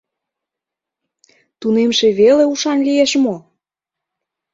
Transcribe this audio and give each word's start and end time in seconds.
Тунемше 1.59 2.07
веле 2.19 2.45
ушан 2.51 2.79
лиеш 2.87 3.11
мо? 3.23 3.35